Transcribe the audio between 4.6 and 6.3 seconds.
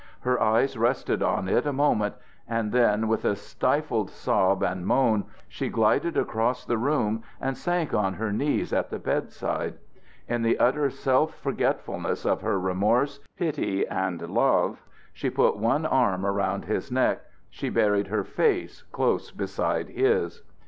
and moan she glided